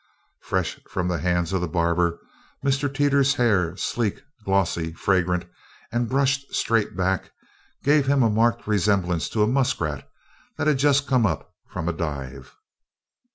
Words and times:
Fresh 0.41 0.79
from 0.89 1.07
the 1.07 1.19
hands 1.19 1.53
of 1.53 1.61
the 1.61 1.67
barber, 1.67 2.17
Mr. 2.65 2.91
Teeters' 2.91 3.35
hair, 3.35 3.77
sleek, 3.77 4.23
glossy, 4.43 4.93
fragrant, 4.93 5.45
and 5.91 6.09
brushed 6.09 6.51
straight 6.55 6.97
back, 6.97 7.29
gave 7.83 8.07
him 8.07 8.23
a 8.23 8.29
marked 8.31 8.65
resemblance 8.65 9.29
to 9.29 9.43
a 9.43 9.47
muskrat 9.47 10.09
that 10.57 10.65
has 10.65 10.77
just 10.81 11.05
come 11.05 11.27
up 11.27 11.53
from 11.67 11.87
a 11.87 11.93
dive. 11.93 12.55